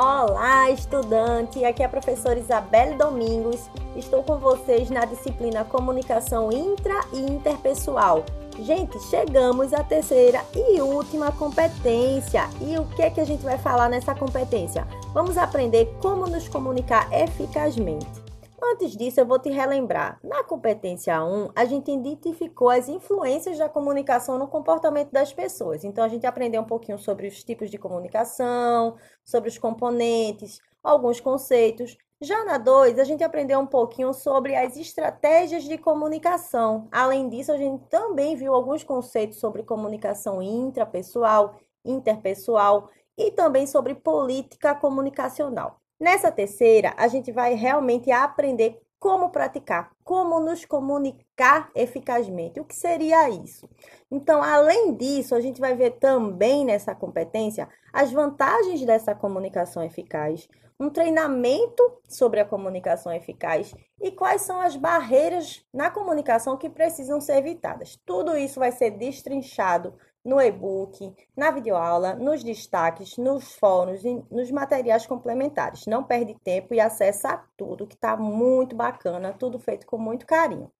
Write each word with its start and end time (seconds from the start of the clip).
Olá, 0.00 0.70
estudante! 0.70 1.64
Aqui 1.64 1.82
é 1.82 1.86
a 1.86 1.88
professora 1.88 2.38
Isabelle 2.38 2.94
Domingos. 2.94 3.68
Estou 3.96 4.22
com 4.22 4.38
vocês 4.38 4.90
na 4.90 5.04
disciplina 5.04 5.64
Comunicação 5.64 6.52
Intra 6.52 6.94
e 7.12 7.18
Interpessoal. 7.18 8.24
Gente, 8.60 8.96
chegamos 9.10 9.74
à 9.74 9.82
terceira 9.82 10.40
e 10.54 10.80
última 10.80 11.32
competência. 11.32 12.48
E 12.60 12.78
o 12.78 12.86
que 12.86 13.02
é 13.02 13.10
que 13.10 13.20
a 13.20 13.24
gente 13.24 13.42
vai 13.42 13.58
falar 13.58 13.88
nessa 13.88 14.14
competência? 14.14 14.86
Vamos 15.12 15.36
aprender 15.36 15.92
como 16.00 16.28
nos 16.28 16.48
comunicar 16.48 17.12
eficazmente. 17.12 18.27
Antes 18.60 18.96
disso, 18.96 19.20
eu 19.20 19.26
vou 19.26 19.38
te 19.38 19.50
relembrar. 19.50 20.18
Na 20.22 20.42
competência 20.42 21.22
1, 21.24 21.50
a 21.54 21.64
gente 21.64 21.92
identificou 21.92 22.68
as 22.68 22.88
influências 22.88 23.56
da 23.56 23.68
comunicação 23.68 24.36
no 24.36 24.48
comportamento 24.48 25.12
das 25.12 25.32
pessoas. 25.32 25.84
Então, 25.84 26.04
a 26.04 26.08
gente 26.08 26.26
aprendeu 26.26 26.62
um 26.62 26.66
pouquinho 26.66 26.98
sobre 26.98 27.28
os 27.28 27.44
tipos 27.44 27.70
de 27.70 27.78
comunicação, 27.78 28.96
sobre 29.24 29.48
os 29.48 29.58
componentes, 29.58 30.60
alguns 30.82 31.20
conceitos. 31.20 31.96
Já 32.20 32.44
na 32.44 32.58
2, 32.58 32.98
a 32.98 33.04
gente 33.04 33.22
aprendeu 33.22 33.60
um 33.60 33.66
pouquinho 33.66 34.12
sobre 34.12 34.56
as 34.56 34.76
estratégias 34.76 35.62
de 35.62 35.78
comunicação. 35.78 36.88
Além 36.90 37.28
disso, 37.28 37.52
a 37.52 37.56
gente 37.56 37.84
também 37.88 38.34
viu 38.34 38.52
alguns 38.52 38.82
conceitos 38.82 39.38
sobre 39.38 39.62
comunicação 39.62 40.42
intrapessoal, 40.42 41.60
interpessoal 41.84 42.90
e 43.16 43.30
também 43.30 43.68
sobre 43.68 43.94
política 43.94 44.74
comunicacional. 44.74 45.80
Nessa 46.00 46.30
terceira, 46.30 46.94
a 46.96 47.08
gente 47.08 47.32
vai 47.32 47.54
realmente 47.54 48.10
aprender 48.10 48.80
como 49.00 49.30
praticar, 49.30 49.90
como 50.04 50.40
nos 50.40 50.64
comunicar 50.64 51.70
eficazmente. 51.74 52.60
O 52.60 52.64
que 52.64 52.74
seria 52.74 53.28
isso? 53.28 53.68
Então, 54.10 54.42
além 54.42 54.94
disso, 54.94 55.34
a 55.34 55.40
gente 55.40 55.60
vai 55.60 55.74
ver 55.74 55.92
também 55.98 56.64
nessa 56.64 56.94
competência 56.94 57.68
as 57.92 58.12
vantagens 58.12 58.84
dessa 58.84 59.14
comunicação 59.14 59.82
eficaz, 59.82 60.48
um 60.80 60.90
treinamento 60.90 61.82
sobre 62.08 62.38
a 62.38 62.44
comunicação 62.44 63.12
eficaz 63.12 63.74
e 64.00 64.12
quais 64.12 64.42
são 64.42 64.60
as 64.60 64.76
barreiras 64.76 65.64
na 65.74 65.90
comunicação 65.90 66.56
que 66.56 66.70
precisam 66.70 67.20
ser 67.20 67.38
evitadas. 67.38 67.98
Tudo 68.06 68.36
isso 68.36 68.60
vai 68.60 68.70
ser 68.70 68.92
destrinchado 68.92 69.94
no 70.28 70.38
e-book, 70.42 71.14
na 71.34 71.50
videoaula, 71.50 72.14
nos 72.14 72.44
destaques, 72.44 73.16
nos 73.16 73.54
fóruns 73.54 74.04
e 74.04 74.22
nos 74.30 74.50
materiais 74.50 75.06
complementares. 75.06 75.86
Não 75.86 76.04
perde 76.04 76.34
tempo 76.44 76.74
e 76.74 76.80
acessa 76.80 77.42
tudo, 77.56 77.86
que 77.86 77.94
está 77.94 78.14
muito 78.14 78.76
bacana, 78.76 79.32
tudo 79.32 79.58
feito 79.58 79.86
com 79.86 79.96
muito 79.96 80.26
carinho. 80.26 80.70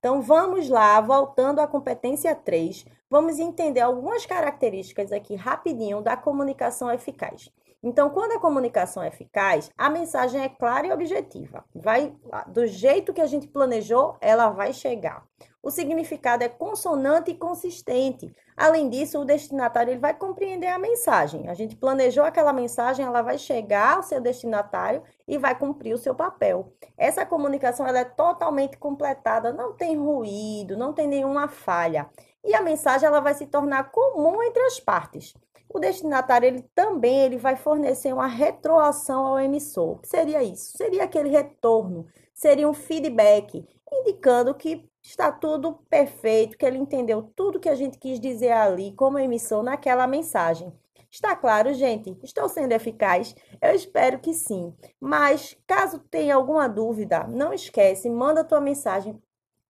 Então 0.00 0.20
vamos 0.20 0.68
lá, 0.68 1.00
voltando 1.00 1.60
à 1.60 1.68
competência 1.68 2.34
3, 2.34 2.84
vamos 3.08 3.38
entender 3.38 3.80
algumas 3.80 4.26
características 4.26 5.12
aqui 5.12 5.36
rapidinho 5.36 6.00
da 6.00 6.16
comunicação 6.16 6.90
eficaz. 6.90 7.48
Então, 7.82 8.10
quando 8.10 8.32
a 8.32 8.38
comunicação 8.38 9.02
é 9.02 9.08
eficaz, 9.08 9.70
a 9.78 9.88
mensagem 9.88 10.42
é 10.42 10.48
clara 10.50 10.86
e 10.86 10.92
objetiva. 10.92 11.64
Vai 11.74 12.14
do 12.48 12.66
jeito 12.66 13.12
que 13.12 13.22
a 13.22 13.26
gente 13.26 13.48
planejou, 13.48 14.16
ela 14.20 14.50
vai 14.50 14.72
chegar. 14.72 15.24
O 15.62 15.70
significado 15.70 16.42
é 16.42 16.48
consonante 16.48 17.30
e 17.30 17.36
consistente. 17.36 18.34
Além 18.56 18.88
disso, 18.88 19.20
o 19.20 19.24
destinatário 19.26 19.92
ele 19.92 20.00
vai 20.00 20.14
compreender 20.14 20.68
a 20.68 20.78
mensagem. 20.78 21.48
A 21.48 21.54
gente 21.54 21.76
planejou 21.76 22.24
aquela 22.24 22.52
mensagem, 22.52 23.04
ela 23.04 23.20
vai 23.20 23.36
chegar 23.36 23.96
ao 23.96 24.02
seu 24.02 24.22
destinatário 24.22 25.02
e 25.28 25.36
vai 25.36 25.58
cumprir 25.58 25.92
o 25.92 25.98
seu 25.98 26.14
papel. 26.14 26.72
Essa 26.96 27.26
comunicação 27.26 27.86
ela 27.86 27.98
é 27.98 28.04
totalmente 28.04 28.78
completada, 28.78 29.52
não 29.52 29.74
tem 29.74 29.98
ruído, 29.98 30.78
não 30.78 30.94
tem 30.94 31.06
nenhuma 31.06 31.46
falha. 31.46 32.08
E 32.42 32.54
a 32.54 32.62
mensagem 32.62 33.06
ela 33.06 33.20
vai 33.20 33.34
se 33.34 33.46
tornar 33.46 33.90
comum 33.90 34.42
entre 34.42 34.62
as 34.62 34.80
partes. 34.80 35.34
O 35.72 35.78
destinatário 35.78 36.46
ele 36.46 36.62
também 36.74 37.20
ele 37.20 37.36
vai 37.36 37.54
fornecer 37.54 38.12
uma 38.12 38.26
retroação 38.26 39.26
ao 39.26 39.38
emissor. 39.38 39.92
O 39.92 39.98
que 39.98 40.08
seria 40.08 40.42
isso? 40.42 40.76
Seria 40.76 41.04
aquele 41.04 41.28
retorno, 41.28 42.06
seria 42.34 42.68
um 42.68 42.74
feedback, 42.74 43.64
indicando 43.92 44.54
que 44.54 44.89
está 45.02 45.32
tudo 45.32 45.74
perfeito, 45.88 46.56
que 46.56 46.64
ele 46.64 46.78
entendeu 46.78 47.22
tudo 47.34 47.60
que 47.60 47.68
a 47.68 47.74
gente 47.74 47.98
quis 47.98 48.20
dizer 48.20 48.52
ali 48.52 48.92
como 48.94 49.18
emissor 49.18 49.62
naquela 49.62 50.06
mensagem. 50.06 50.72
Está 51.10 51.34
claro, 51.34 51.74
gente? 51.74 52.16
Estou 52.22 52.48
sendo 52.48 52.72
eficaz? 52.72 53.34
Eu 53.60 53.74
espero 53.74 54.20
que 54.20 54.32
sim. 54.32 54.72
Mas 55.00 55.56
caso 55.66 55.98
tenha 55.98 56.36
alguma 56.36 56.68
dúvida, 56.68 57.26
não 57.26 57.52
esquece, 57.52 58.08
manda 58.08 58.44
tua 58.44 58.60
mensagem 58.60 59.20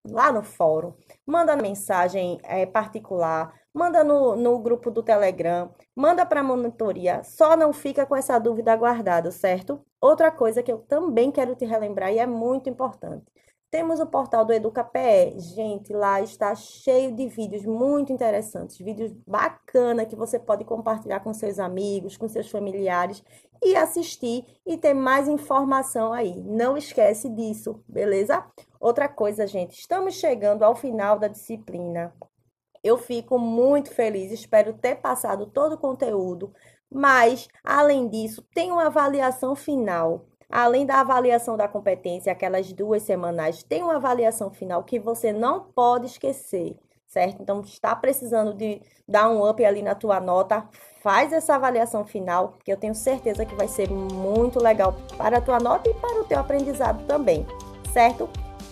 lá 0.07 0.33
no 0.33 0.43
fórum, 0.43 0.95
manda 1.27 1.57
mensagem 1.57 2.39
é, 2.45 2.67
particular, 2.67 3.55
manda 3.73 4.03
no, 4.03 4.37
no 4.37 4.59
grupo 4.59 4.91
do 4.91 5.03
Telegram, 5.03 5.71
manda 5.95 6.25
para 6.25 6.41
a 6.41 6.43
monitoria, 6.43 7.23
só 7.23 7.57
não 7.57 7.73
fica 7.73 8.07
com 8.07 8.17
essa 8.17 8.39
dúvida 8.39 8.75
guardada, 8.77 9.31
certo? 9.31 9.85
Outra 10.01 10.31
coisa 10.31 10.63
que 10.63 10.73
eu 10.73 10.79
também 10.79 11.31
quero 11.31 11.55
te 11.55 11.65
relembrar 11.65 12.13
e 12.13 12.19
é 12.19 12.27
muito 12.27 12.69
importante. 12.69 13.25
Temos 13.71 14.01
o 14.01 14.07
portal 14.07 14.45
do 14.45 14.53
EducaPE. 14.53 15.39
Gente, 15.39 15.93
lá 15.93 16.21
está 16.21 16.55
cheio 16.57 17.15
de 17.15 17.29
vídeos 17.29 17.65
muito 17.65 18.13
interessantes, 18.13 18.79
vídeos 18.79 19.13
bacana 19.25 20.05
que 20.05 20.17
você 20.17 20.41
pode 20.41 20.65
compartilhar 20.65 21.21
com 21.21 21.33
seus 21.33 21.61
amigos, 21.61 22.17
com 22.17 22.29
seus 22.29 22.51
familiares 22.51 23.23
e 23.63 23.77
assistir 23.77 24.45
e 24.67 24.77
ter 24.77 24.93
mais 24.93 25.29
informação 25.29 26.13
aí. 26.13 26.43
Não 26.43 26.77
esquece 26.77 27.29
disso, 27.29 27.81
beleza? 27.87 28.45
Outra 28.81 29.09
coisa, 29.09 29.47
gente, 29.47 29.79
estamos 29.79 30.15
chegando 30.15 30.65
ao 30.65 30.75
final 30.75 31.17
da 31.17 31.29
disciplina. 31.29 32.13
Eu 32.83 32.99
fico 32.99 33.39
muito 33.39 33.95
feliz, 33.95 34.33
espero 34.33 34.73
ter 34.73 34.97
passado 34.97 35.47
todo 35.47 35.75
o 35.75 35.79
conteúdo, 35.79 36.53
mas 36.91 37.47
além 37.63 38.09
disso, 38.09 38.43
tem 38.53 38.73
uma 38.73 38.87
avaliação 38.87 39.55
final. 39.55 40.27
Além 40.51 40.85
da 40.85 41.01
avaliação 41.01 41.57
da 41.57 41.69
competência, 41.69 42.33
aquelas 42.33 42.73
duas 42.73 43.03
semanais, 43.03 43.63
tem 43.63 43.83
uma 43.83 43.97
avaliação 43.97 44.51
final 44.51 44.83
que 44.83 44.99
você 44.99 45.33
não 45.33 45.61
pode 45.61 46.07
esquecer, 46.07 46.77
certo? 47.07 47.41
Então, 47.41 47.61
está 47.61 47.95
precisando 47.95 48.53
de 48.53 48.83
dar 49.07 49.31
um 49.31 49.49
up 49.49 49.65
ali 49.65 49.81
na 49.81 49.95
tua 49.95 50.19
nota, 50.19 50.67
faz 51.03 51.33
essa 51.33 51.55
avaliação 51.55 52.05
final, 52.05 52.59
que 52.65 52.73
eu 52.73 52.77
tenho 52.77 52.95
certeza 52.95 53.45
que 53.45 53.55
vai 53.55 53.69
ser 53.69 53.89
muito 53.91 54.61
legal 54.61 54.97
para 55.17 55.39
a 55.39 55.41
tua 55.41 55.59
nota 55.59 55.89
e 55.89 55.95
para 55.95 56.21
o 56.21 56.25
teu 56.25 56.41
aprendizado 56.41 57.07
também, 57.07 57.47
certo? 57.93 58.29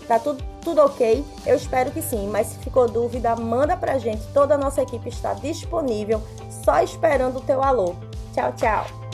Tá 0.08 0.18
tudo, 0.18 0.42
tudo 0.62 0.80
ok? 0.80 1.24
Eu 1.46 1.54
espero 1.54 1.90
que 1.90 2.02
sim, 2.02 2.28
mas 2.28 2.48
se 2.48 2.58
ficou 2.58 2.88
dúvida, 2.88 3.36
manda 3.36 3.76
pra 3.76 3.98
gente. 3.98 4.26
Toda 4.32 4.54
a 4.54 4.58
nossa 4.58 4.82
equipe 4.82 5.08
está 5.08 5.34
disponível, 5.34 6.20
só 6.64 6.80
esperando 6.80 7.36
o 7.36 7.42
teu 7.42 7.62
alô. 7.62 7.94
Tchau, 8.32 8.52
tchau! 8.54 9.07